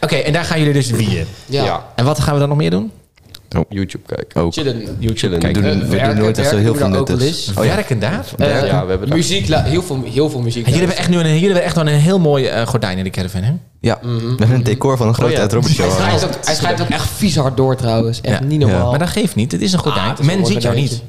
[0.01, 1.25] Oké, en daar gaan jullie dus wieën.
[1.45, 1.63] ja.
[1.63, 1.85] Ja.
[1.95, 2.91] En wat gaan we dan nog meer doen?
[3.57, 3.63] Oh.
[3.69, 4.41] YouTube kijken.
[4.41, 4.53] Ook.
[4.53, 4.79] Chillen.
[4.99, 5.39] YouTube Chillen.
[5.39, 5.61] kijken.
[5.61, 7.49] We doen, Eh, we doen nooit echt zo heel veel nuttigs.
[7.49, 8.25] Oh, werken daar?
[8.37, 10.65] Eh, ja, we hebben daar- muziek, la- heel veel, heel veel muziek.
[10.65, 12.97] En jullie hebben echt nu een, jullie hebben echt wel een heel mooi eh, gordijn
[12.97, 13.53] in de caravan, hè?
[13.79, 14.07] Ja, we
[14.37, 15.43] hebben een decor van een grote Oh ja.
[15.43, 15.85] Ed Robert show.
[15.97, 18.21] Hij schrijft, ook, echt vies hard door trouwens.
[18.21, 18.45] Echt Ja.
[18.45, 18.89] niet normaal.
[18.89, 19.51] Maar dat geeft niet.
[19.51, 20.11] Het is een gordijn.
[20.11, 21.01] Ah, is Men ziet jou niet.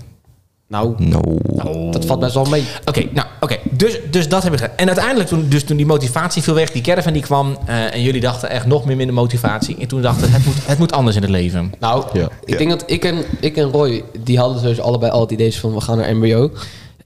[0.69, 1.21] Nou, No.
[1.91, 2.65] dat valt best wel mee.
[2.85, 3.57] Oké, nou, oké.
[3.71, 4.77] Dus, dus dat heb ik gedaan.
[4.77, 7.57] En uiteindelijk, toen, dus toen die motivatie viel weg, die caravan die kwam...
[7.67, 9.77] eh, en jullie dachten echt nog meer minder motivatie.
[9.79, 11.73] En toen dachten het moet, het moet anders in het leven.
[11.81, 12.29] Nou, Ja.
[12.45, 15.55] ik denk dat ik en, ik en Roy, die hadden dus allebei al het idee
[15.57, 16.51] van we gaan naar MBO.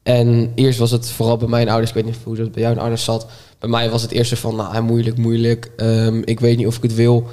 [0.02, 2.74] En eerst was het vooral bij mijn ouders, ik weet niet hoe dat bij jou
[2.74, 3.26] en ouders zat.
[3.58, 5.70] Bij mij was het eerste van, nou, moeilijk, moeilijk.
[5.76, 7.26] Ehm, ik weet niet of ik het wil.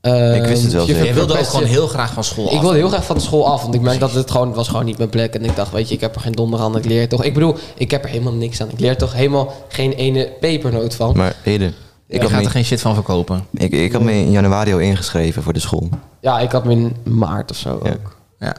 [0.00, 1.04] Ehm, Ik wist het wel je zeker.
[1.04, 2.60] Jij wilde ook gewoon je- heel graag van school Ik af.
[2.60, 4.68] wilde heel graag van de school af, want ik merkte dat het gewoon het was
[4.68, 5.34] gewoon niet mijn plek.
[5.34, 6.76] En ik dacht, weet je, ik heb er geen donder aan.
[6.76, 7.24] Ik leer toch.
[7.24, 8.68] Ik bedoel, ik heb er helemaal niks aan.
[8.70, 11.16] Ik leer toch helemaal geen ene pepernoot van.
[11.16, 11.72] Maar Ede, ik,
[12.08, 13.46] Ik had ga me, er geen shit van verkopen.
[13.54, 15.88] ik, ik had me in januari al ingeschreven voor de school.
[16.20, 17.90] Ja, ik had me in maart of zo Ja.
[17.90, 18.16] ook.
[18.38, 18.54] Ja.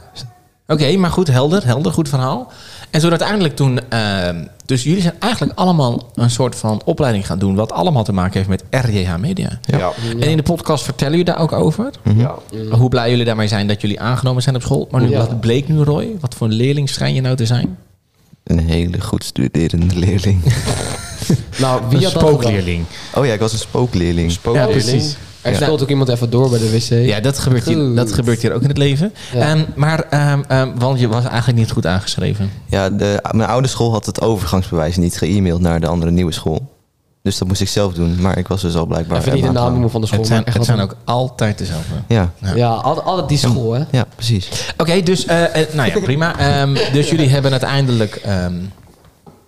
[0.66, 2.50] Oké, maar goed, helder, helder, goed verhaal.
[2.92, 3.80] En zo uiteindelijk toen...
[3.88, 7.54] ehm, dus jullie zijn eigenlijk allemaal een soort van opleiding gaan doen...
[7.54, 9.58] wat allemaal te maken heeft met RJH Media.
[9.66, 9.92] Ja.
[10.20, 11.90] En in de podcast vertellen jullie daar ook over?
[12.16, 12.34] Ja.
[12.70, 14.88] Hoe blij jullie daarmee zijn dat jullie aangenomen zijn op school.
[14.90, 15.18] Maar nu, Ja.
[15.18, 16.08] wat bleek nu, Roy?
[16.20, 17.78] Wat voor leerling schijn je nou te zijn?
[18.44, 20.42] Een hele goed studerende leerling.
[21.58, 22.26] Nou, wie Een had dat gedacht?
[22.42, 22.84] spookleerling.
[23.14, 24.38] Oh ja, ik was een spookleerling.
[24.52, 25.16] Ja, precies.
[25.42, 25.56] Er Ja.
[25.56, 27.06] speelt ook iemand even door bij de wc.
[27.06, 29.12] Ja, dat gebeurt, hier, dat gebeurt hier ook in het leven.
[29.32, 29.40] Ja.
[29.40, 32.50] Ehm, maar, ehm, ehm, want je was eigenlijk niet goed aangeschreven.
[32.66, 36.70] Ja, de, mijn oude school had het overgangsbewijs niet ge-mailed naar de andere nieuwe school.
[37.22, 38.20] Dus dat moest ik zelf doen.
[38.20, 39.18] Maar ik was dus al blijkbaar...
[39.18, 40.18] Even niet de naam van de school.
[40.18, 41.94] Het zijn, het wat zijn ook altijd dezelfde.
[42.08, 42.54] Ja, Ja.
[42.54, 43.82] Ja, altijd, altijd die school, hè?
[43.90, 44.48] ja, precies.
[44.76, 46.38] Oké, dus, eh, eh, nou ja, prima.
[46.62, 48.14] Ehm, dus jullie hebben uiteindelijk...
[48.14, 48.54] ehm,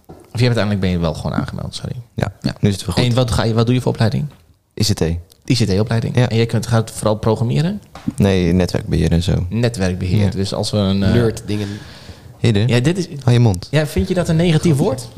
[0.07, 1.97] of je hebt uiteindelijk ben je wel gewoon aangemeld, sorry.
[2.15, 2.55] Ja, Ja.
[2.61, 3.05] nu is het weer goed.
[3.05, 4.25] En wat, ga je, wat doe je voor opleiding?
[4.75, 5.01] ICT.
[5.45, 6.17] ICT-opleiding.
[6.17, 6.29] Ja.
[6.29, 7.81] En jij kunt, gaat vooral programmeren?
[8.17, 9.47] Nee, netwerkbeheer en zo.
[9.49, 10.21] Netwerkbeheer.
[10.25, 10.31] Ja.
[10.31, 11.03] Dus als we een...
[11.03, 11.69] eh, Nerd dingen.
[12.39, 13.69] Hidde, Ja, dit is, hou je mond.
[13.71, 15.09] ja, vind je dat een negatief woord?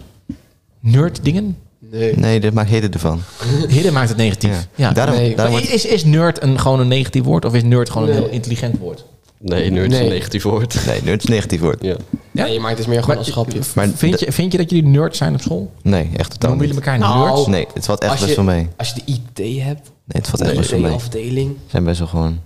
[0.80, 1.56] Nerd dingen?
[1.78, 2.16] Nee.
[2.16, 3.20] Nee, dat maakt Hidde ervan.
[3.68, 4.50] Hidden maakt het negatief.
[4.50, 4.58] Ja.
[4.74, 4.92] Ja.
[4.92, 5.34] Daarom, nee.
[5.34, 7.44] daarom Maar wordt- is, is nerd een, gewoon een negatief woord?
[7.44, 9.04] Of is nerd gewoon een heel intelligent woord?
[9.40, 10.06] Nee, nerd is Nee.
[10.06, 10.76] een negatief woord.
[10.86, 11.82] Nee, nerd is negatief woord.
[11.82, 11.96] Ja.
[12.32, 12.44] Ja?
[12.44, 13.58] Nee, maar het is meer gewoon een schapje.
[13.74, 15.72] Maar Vind je, vind je dat jullie nerd zijn op school?
[15.82, 17.46] Nee, echt totaal Noemen jullie elkaar Nou, nerds?
[17.46, 18.68] Nee, het valt echt best wel mee.
[18.76, 19.12] Als je de
[19.46, 20.94] IT hebt, Nee, het valt echt best wel de mee.
[20.94, 22.40] afdeling, zijn best wel gewoon...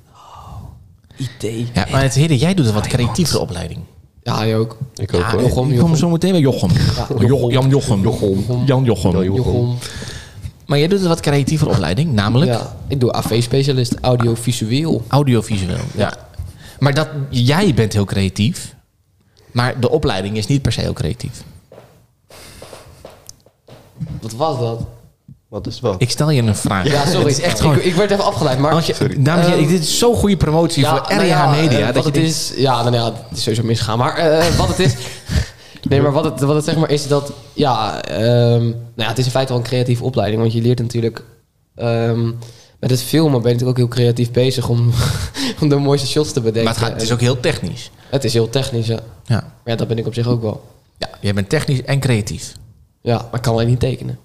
[1.16, 1.68] IT.
[1.74, 3.80] Ja, maar het Hidden, jij doet een wat creatievere opleiding.
[4.22, 4.78] Ja, je ook.
[4.94, 5.40] Ik ook Ja, hoor.
[5.42, 6.70] Jochem, ik kom zo meteen bij Jochem.
[7.18, 8.02] Jo- Jan Jochem.
[8.66, 9.22] Jan Jochem.
[9.22, 9.74] Jochem.
[10.66, 15.04] Maar jij doet een wat creatievere opleiding, namelijk Ja, ik doe AV-specialist, audiovisueel.
[15.08, 15.78] audiovisueel.
[15.96, 16.14] Ja.
[16.78, 18.74] Maar dat, jij bent heel creatief,
[19.52, 21.42] maar de opleiding is niet per se heel creatief.
[24.20, 24.86] Wat was dat?
[25.50, 25.94] Wat is wat?
[26.02, 26.86] Ik stel je een vraag.
[26.90, 27.26] Ja, sorry.
[27.30, 28.72] Is echt ik, ik werd even afgeleid, maar...
[28.72, 31.50] Als je, dames en heren, Ehm, dit is zo'n goede promotie voor nou RH ja,
[31.50, 31.88] Media.
[31.88, 33.98] eh, dat het denkt- is, ja, nou ja, het is sowieso misgegaan.
[33.98, 34.94] Maar eh, wat het is,
[35.88, 39.18] nee, maar wat het, wat het zeg maar is dat, ja, ehm, nou ja, het
[39.18, 41.24] is in feite wel een creatieve opleiding, want je leert natuurlijk
[41.74, 42.24] ehm,
[42.80, 44.90] met het filmen ben je natuurlijk ook heel creatief bezig om,
[45.60, 46.64] om de mooiste shots te bedenken.
[46.64, 47.90] Maar het, gaat, het is ook heel technisch.
[48.10, 48.98] het is heel technisch, ja.
[49.24, 49.36] Ja.
[49.40, 50.64] Maar ja, dat ben ik op zich ook wel.
[50.98, 52.52] ja, jij bent technisch en creatief.
[53.02, 54.18] Ja, maar ik kan alleen niet tekenen.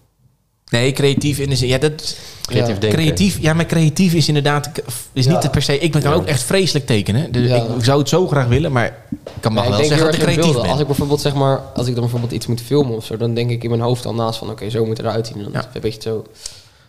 [0.71, 1.67] Nee, creatief in de zin...
[1.67, 2.79] Ja, dat, Creatief Ja.
[2.79, 2.99] denken.
[2.99, 4.69] creatief, ja, maar creatief is inderdaad...
[5.13, 5.49] Is niet Ja.
[5.49, 5.79] per se...
[5.79, 7.31] Ik ben kan ook echt vreselijk tekenen.
[7.31, 7.55] Dus Ja.
[7.55, 10.19] ik, ik zou het zo graag willen, maar ik kan ik wel zeggen dat ik
[10.21, 10.69] creatief ben.
[10.69, 13.33] Als ik bijvoorbeeld zeg maar, als ik dan bijvoorbeeld iets moet filmen of zo, dan
[13.33, 15.37] denk ik in mijn hoofd al naast van, oké, zo moet het eruit zien.
[15.37, 16.25] En dan een beetje zo,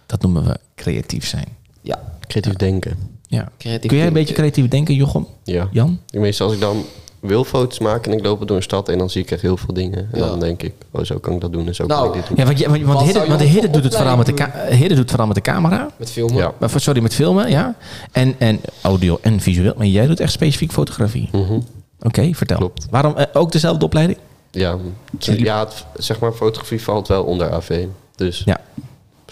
[0.06, 1.48] Dat noemen we creatief zijn.
[1.80, 2.98] ja, Creatief denken.
[3.28, 3.48] Ja.
[3.58, 3.88] creatief.
[3.88, 4.12] Kun jij een denken.
[4.12, 5.26] beetje creatief denken, Jochem?
[5.44, 5.68] Ja.
[5.72, 6.00] Jan?
[6.10, 6.84] Meestal als ik dan
[7.26, 9.56] wil foto's maken en ik loop door een stad en dan zie ik echt heel
[9.56, 10.08] veel dingen.
[10.12, 10.26] En Ja.
[10.26, 12.26] dan denk ik, oh zo kan ik dat doen en zo Nou, kan ik dit
[12.28, 12.36] doen.
[12.38, 14.34] Ja, want, je- want, Hidde, want doet het vooral met de,
[14.74, 15.90] Hidde doet het vooral met de camera.
[15.96, 16.36] Met filmen.
[16.36, 16.52] Ja.
[16.58, 17.74] Maar sorry, met filmen, ja.
[18.12, 19.74] En, en audio en visueel.
[19.76, 21.28] Maar jij doet echt specifiek fotografie.
[21.32, 21.58] Mhm.
[22.02, 22.56] Oké, vertel.
[22.56, 22.86] Klopt.
[22.90, 24.18] Waarom eh, ook dezelfde opleiding?
[24.50, 24.76] Ja,
[25.18, 27.84] ja het- zeg maar fotografie valt wel onder AV.
[28.16, 28.60] Dus Ja.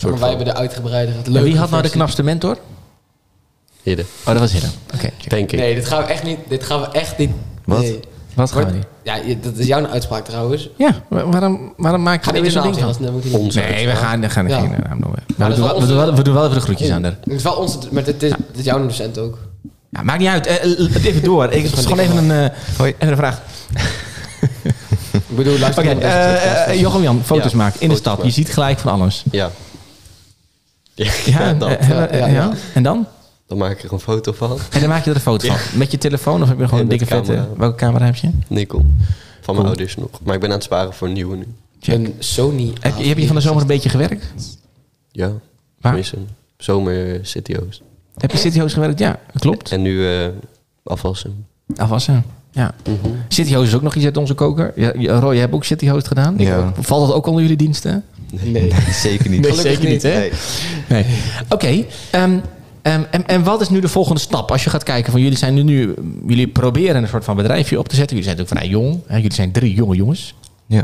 [0.02, 2.56] Maar wij van hebben de uitgebreide, het leuke wie had nou de knapste mentor?
[3.82, 4.68] hidden, Oh, dat was Hidde.
[4.94, 5.10] Oké.
[5.28, 5.58] denk ik.
[5.58, 6.38] Nee, dit gaan we echt niet.
[6.48, 7.30] Dit gaan we echt niet.
[7.64, 7.80] Wat?
[7.80, 8.00] Nee.
[8.34, 8.86] Wat gaan we Maar- niet?
[9.02, 10.68] Ja, dat is jouw uitspraak trouwens.
[10.76, 12.94] Ja, wa- waarom, waarom maak je er weer de zo'n ding van?
[13.54, 14.60] Nee, we gaan, we gaan Ja.
[14.60, 15.22] geen naam noemen.
[15.26, 16.90] Maar Maar we, doen wel, we, doen wel, onze- we doen wel even de groetjes
[16.90, 17.16] aan haar.
[17.24, 19.38] Het is wel onze, maar dit is, jouw docent ook.
[19.90, 20.46] Ja, maakt niet uit.
[20.46, 21.44] Eh, eh, even door.
[21.52, 22.94] Ik het is gewoon even een, eh, Hoi.
[22.98, 23.40] even een vraag.
[25.28, 28.20] Ik bedoel, luister eh, eh, Jochem Jan, foto's Ja, maken in de stad.
[28.22, 29.24] Je ziet gelijk van alles.
[29.30, 29.50] Ja.
[30.94, 31.68] Ja, Ja, dat.
[31.78, 32.32] hebben- Ja, ja, ja.
[32.32, 32.52] ja.
[32.74, 33.06] En dan?
[33.46, 34.58] Dan maak ik er een foto van.
[34.70, 35.56] En dan maak je er een foto van.
[35.78, 37.32] Met je telefoon of heb je gewoon een dikke vette...
[37.32, 37.48] camera.
[37.56, 38.30] Welke camera heb je?
[38.48, 38.80] Nikon.
[39.40, 39.66] Van mijn Cool.
[39.66, 40.10] ouders nog.
[40.22, 41.46] Maar ik ben aan het sparen voor een nieuwe nu.
[41.80, 41.94] Check.
[41.94, 42.72] Een Sony.
[42.80, 44.24] Heb je, heb je van de zomer een beetje gewerkt?
[45.12, 45.32] Ja.
[45.80, 46.10] Waar?
[46.56, 47.82] Zomer City Oost.
[48.18, 48.98] Heb je City Host gewerkt?
[48.98, 49.70] Ja, klopt.
[49.72, 50.26] En nu eh,
[50.84, 51.46] Afwassen.
[51.76, 52.24] Afwassen.
[52.50, 52.74] Ja.
[53.28, 54.72] City Host is ook nog iets uit onze koker.
[54.76, 56.34] Ja, Roy, je hebt ook City Host gedaan.
[56.38, 56.72] Ja.
[56.80, 58.04] Valt dat ook onder jullie diensten?
[58.30, 59.40] Nee, zeker niet.
[59.40, 60.18] Nee, Gelukkig zeker niet, hè?
[60.18, 60.32] Nee.
[60.88, 61.04] Nee.
[61.48, 61.84] Oké.
[62.10, 62.38] ehm,
[62.92, 64.50] ehm, en, en wat is nu de volgende stap?
[64.50, 65.94] Als je gaat kijken van jullie zijn nu, nu
[66.26, 68.16] jullie proberen een soort van bedrijfje op te zetten.
[68.16, 69.00] Jullie zijn natuurlijk vrij jong.
[69.06, 69.16] Hè?
[69.16, 70.34] Jullie zijn drie jonge jongens.
[70.66, 70.82] Ja.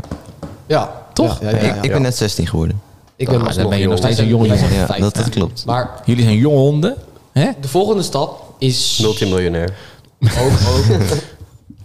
[0.67, 0.91] Ja.
[1.13, 1.41] Toch?
[1.41, 1.81] Ja, ja, ja, Ik, ja.
[1.81, 2.81] ik ben net 16 geworden.
[3.15, 4.05] Ik ben Ah, nog dan ben je nog jong.
[4.05, 4.73] steeds een jonge jongen.
[4.73, 5.65] Ja, dat, dat klopt.
[5.65, 6.95] Maar Jullie zijn jonge honden.
[7.31, 7.49] Hè?
[7.61, 8.99] de volgende stap is...
[9.01, 9.73] Multimiljonair.
[10.21, 10.51] Ook,
[10.91, 10.99] ook.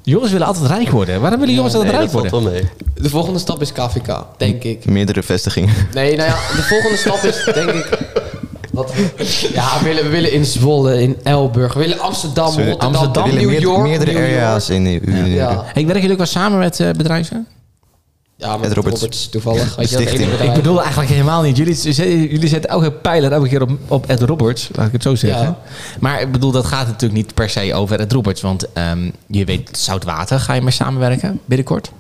[0.03, 1.21] Jongens willen altijd rijk worden.
[1.21, 2.53] Waarom willen jongens altijd Nee, rijk dat valt worden?
[2.53, 2.61] wel
[2.95, 3.03] mee.
[3.03, 4.85] De volgende stap is KVK, denk ik.
[4.85, 5.75] Meerdere vestigingen.
[5.95, 7.99] Nee, nou ja, de volgende stap is denk ik...
[8.77, 8.93] Wat,
[9.53, 12.69] ja, we willen, we willen in Zwolle, in Elburg, we willen Amsterdam, Sorry.
[12.71, 14.33] Rotterdam, Amsterdam, We willen New meerdere, York, meerdere New York.
[14.43, 15.25] area's in de Ja.
[15.25, 15.63] ja.
[15.65, 17.47] Hey, werken jullie ook wel samen met eh, bedrijven?
[18.39, 19.01] Ja, met Met Roberts.
[19.01, 19.29] Roberts.
[19.29, 19.77] toevallig.
[19.77, 21.57] Weet je, dat Ik bedoel eigenlijk helemaal niet.
[21.57, 21.93] Jullie,
[22.31, 24.69] jullie zetten elke pijler elke keer op, op Ed Roberts.
[24.73, 25.47] Laat ik het zo zeggen.
[25.47, 25.59] Ja.
[26.01, 28.41] Maar ik bedoel, dat gaat natuurlijk niet per se over Ed Roberts.
[28.41, 31.91] Want ehm, je weet, Zoutwater ga je mee samenwerken binnenkort.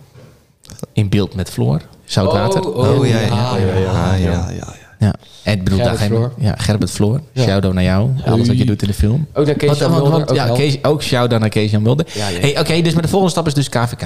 [0.93, 1.81] In beeld met Floor.
[2.05, 2.67] Zoutwater.
[2.67, 3.27] Oh, oh, Oh, ja, ja.
[3.57, 4.51] ja, ja, ja.
[4.59, 4.75] Ja.
[4.99, 5.15] Ja.
[5.43, 6.33] En ik bedoel, daar Gerbert je- Floor.
[6.39, 7.21] Ja, Gerbert Floor.
[7.33, 7.43] Ja.
[7.43, 8.11] Shout-out naar jou.
[8.27, 9.27] Alles wat je doet in de film.
[9.33, 10.49] Ook naar Kees Jan Mulder, want- ook ja.
[10.49, 12.07] Kees, ook shout-out naar Kees Jan Mulder.
[12.15, 12.25] Ja.
[12.27, 14.01] Hey, Oké, dus maar de volgende stap is dus KVK.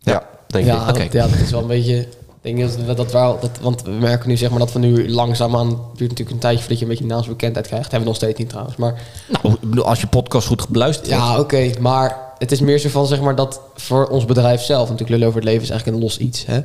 [0.00, 0.88] Ja, denk Ja, ik.
[0.88, 0.98] Oké.
[1.02, 2.06] dat, ja, dat is wel een beetje...
[2.42, 3.38] Ik denk dat we dat wel...
[3.40, 5.66] Dat, want we merken nu zeg maar dat we nu langzaamaan...
[5.68, 7.90] Het duurt natuurlijk een tijdje voordat je een beetje naamsbekendheid krijgt.
[7.90, 8.76] Dat hebben we nog steeds niet trouwens.
[8.76, 8.94] Maar
[9.42, 11.08] Nou, ik bedoel, als je podcast goed beluistert.
[11.08, 11.70] ja, oké.
[11.80, 14.82] maar het is meer zo van zeg maar dat voor ons bedrijf zelf...
[14.82, 16.46] Natuurlijk Lullen over het leven is eigenlijk een los iets.
[16.46, 16.60] Hè?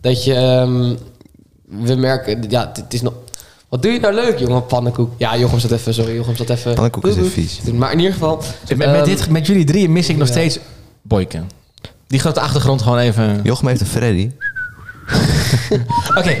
[0.00, 0.34] Dat je...
[0.34, 0.94] ehm,
[1.68, 2.44] we merken...
[2.48, 3.12] Ja, het is nog...
[3.68, 4.66] Wat doe je nou leuk, jongen?
[4.66, 5.12] Pannenkoek.
[5.16, 5.94] Ja, Jochem zat even...
[5.94, 6.74] Sorry, Jochem zat even...
[6.74, 7.60] Pannenkoek is even vies.
[7.62, 8.42] Maar in ieder geval...
[8.68, 10.32] Met, met, dit, met jullie drieën mis ik nog ja.
[10.32, 10.58] steeds
[11.02, 11.42] Boyke.
[12.06, 13.40] Die gaat de achtergrond gewoon even...
[13.42, 14.30] Jochem heeft een Freddy.
[16.18, 16.36] Oké,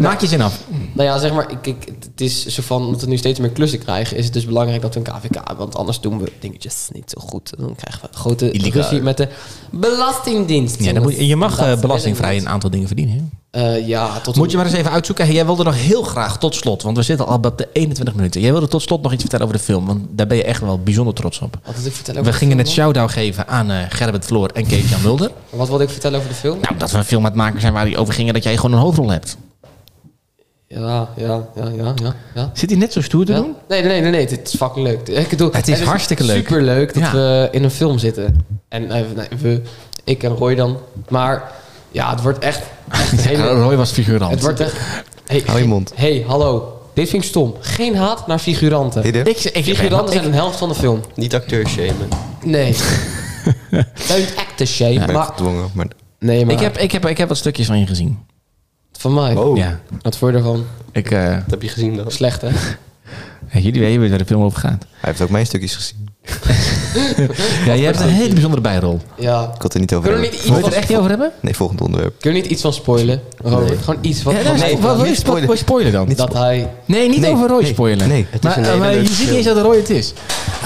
[0.00, 0.60] maak je zin af.
[0.92, 3.50] Nou ja, zeg maar, ik, ik, het is zo van, omdat we nu steeds meer
[3.50, 5.56] klussen krijgen, is het dus belangrijk dat we een KVK hebben.
[5.56, 7.52] Want anders doen we dingetjes niet zo goed.
[7.58, 9.28] Dan krijgen we grote ruzie met de
[9.70, 10.82] Belastingdienst.
[10.82, 13.14] Ja, dan moet, je- je mag eh, belastingvrij een aantal dingen verdienen.
[13.14, 13.22] hè?
[13.54, 15.32] Eh, ja, tot Moet je maar eens even uitzoeken.
[15.32, 18.40] Jij wilde nog heel graag tot slot, want we zitten al op de 21 minuten.
[18.40, 20.60] Jij wilde tot slot nog iets vertellen over de film, want daar ben je echt
[20.60, 21.58] wel bijzonder trots op.
[21.64, 24.48] Wat ik vertellen We over gingen de net film shout-out geven aan eh Gerbert Floor
[24.54, 25.30] en Kees Jan Mulder.
[25.50, 26.58] Wat wilde ik vertellen over de film?
[26.60, 28.56] Nou, dat we een film aan het maken zijn waar die over gingen dat jij
[28.56, 29.36] gewoon een hoofdrol hebt.
[30.68, 31.94] Ja, ja, ja, ja,
[32.34, 32.50] ja.
[32.54, 33.38] Zit hij net zo stoer te Ja?
[33.38, 33.54] doen?
[33.68, 35.08] Nee, nee, nee, nee, het is fucking leuk.
[35.08, 36.36] Ik bedoel, Het is hartstikke leuk.
[36.36, 37.12] Super leuk dat Ja.
[37.12, 38.46] we in een film zitten.
[38.68, 39.62] En eh, nee, we,
[40.04, 40.78] ik en Roy dan.
[41.08, 41.52] Maar
[41.94, 43.48] ja, het wordt echt, echt hele...
[43.48, 44.30] Roy was figurant.
[44.32, 44.76] Het wordt echt...
[45.26, 45.92] Hey, Hou je mond.
[45.94, 46.80] hey, hallo.
[46.94, 47.54] Dit vind ik stom.
[47.60, 49.04] Geen haat naar figuranten.
[49.04, 51.00] Ik, ik, Figuranten zijn ik- een helft van de film.
[51.14, 52.08] Niet acteurs shamen.
[52.42, 52.76] Nee.
[54.08, 54.90] Don't act the shame.
[54.92, 55.86] Ik ben maar, gedwongen, maar
[56.18, 58.18] nee, maar ik, heb, ik, heb, ik heb wat stukjes van je gezien.
[58.92, 59.34] van mij.
[59.36, 59.80] Oh, Ja.
[60.02, 60.64] Wat vond je ervan?
[60.92, 62.10] Ik, eh, dat heb je gezien dan?
[62.10, 62.48] Slecht, hè?
[63.52, 64.82] ja, jullie weten waar de film over gaat.
[64.82, 66.08] hij heeft ook mijn stukjes gezien.
[67.66, 69.00] Ja, je hebt een hele bijzondere bijrol.
[69.18, 69.52] Ja.
[69.54, 70.30] Ik had er niet over Kunnen we hebben.
[70.30, 71.30] niet iets Wil je van, het er echt niet over hebben?
[71.40, 72.14] Nee, volgend onderwerp.
[72.20, 73.20] kunnen we niet iets van spoilen?
[73.42, 74.34] Robert, gewoon iets van...
[74.34, 74.78] Ja, van mij.
[74.78, 75.92] wat wil je spoilen.
[75.92, 76.08] dan?
[76.08, 76.70] Niet dat hij...
[76.84, 78.08] Nee, niet Nee, over Roy nee, spoilen.
[78.08, 78.26] nee.
[78.30, 80.12] Het is maar, een hele maar je ziet niet eens dat Roy het is.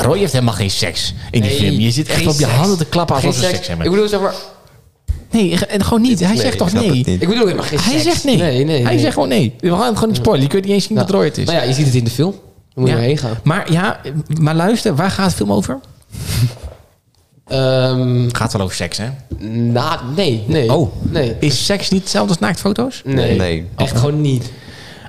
[0.02, 1.80] Roy heeft helemaal geen seks in die Nee, film.
[1.80, 3.54] Je zit echt geen op je handen te klappen Geen ze seks.
[3.54, 3.86] seks hebben.
[3.86, 4.34] Ik bedoel, zeg maar...
[5.30, 6.20] Nee, en gewoon niet.
[6.20, 6.98] Hij Nee, zegt toch nee?
[7.04, 8.36] Ik bedoel helemaal geen Hij zegt nee.
[8.36, 8.98] Nee, nee, Hij nee.
[9.02, 9.54] zegt gewoon nee.
[9.60, 10.42] We gaan het gewoon niet spoilen.
[10.44, 11.46] Je kunt niet eens zien dat Roy het is.
[11.46, 12.30] Nou ja, je ziet het in de film.
[12.30, 12.40] Dan
[12.74, 13.00] moet je Ja.
[13.02, 13.38] erheen gaan.
[13.42, 14.00] Maar ja,
[14.40, 15.78] maar luister, waar gaat de film over?
[17.46, 19.08] Ehm Het gaat wel over seks, hè?
[19.48, 20.72] nou, nee, nee.
[20.74, 20.92] Oh.
[21.02, 21.36] Nee.
[21.40, 23.02] Is seks niet hetzelfde als naaktfoto's?
[23.04, 23.36] Nee.
[23.38, 23.66] Nee.
[23.76, 24.50] Echt gewoon niet.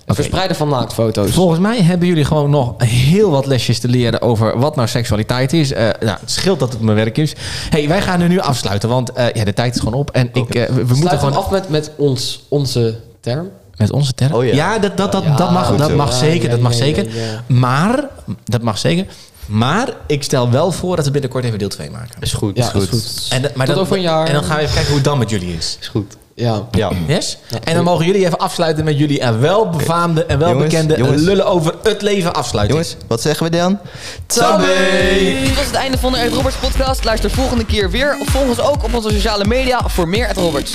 [0.05, 1.31] Verspreiden van naaktfoto's.
[1.31, 5.53] Volgens mij hebben jullie gewoon nog heel wat lesjes te leren over wat nou seksualiteit
[5.53, 5.71] is.
[5.71, 7.35] Eh, nou, het scheelt dat het mijn werk is.
[7.69, 10.11] hey, wij gaan er nu afsluiten, want eh, ja, de tijd is gewoon op.
[10.11, 13.49] En ik, eh, we, we moeten Sluit hem gewoon af met, met ons, onze term.
[13.77, 14.33] met onze term.
[14.33, 14.79] Oh ja.
[14.79, 16.43] dat, dat, dat, Ja, dat mag, dat mag Ja, zeker.
[16.43, 17.15] ja, dat mag ja, zeker.
[17.15, 17.43] ja, ja.
[17.47, 18.05] Maar,
[18.43, 19.05] dat mag zeker.
[19.49, 22.15] Maar ik stel wel voor dat we binnenkort even deel 2 maken.
[22.21, 22.57] Is goed.
[22.57, 22.93] Ja, is dat goed.
[22.93, 23.31] is goed.
[23.33, 24.27] En, dat- maar Tot dat- over een jaar.
[24.27, 25.77] En dan gaan we even kijken hoe het dan met jullie is.
[25.81, 26.17] Is goed.
[26.35, 26.67] Ja.
[26.71, 26.91] Ja.
[27.07, 27.37] Yes?
[27.63, 31.21] En dan mogen jullie even afsluiten met jullie en welbefaamde en welbekende Jongens, jongens.
[31.23, 32.75] lullen over het leven afsluiten.
[32.75, 33.79] Jongens, wat zeggen we dan?
[34.27, 37.03] Dit was het einde van de Ed Roberts podcast.
[37.03, 38.17] Luister volgende keer weer.
[38.21, 40.73] Of volg ons ook op onze sociale media voor meer Ed Roberts.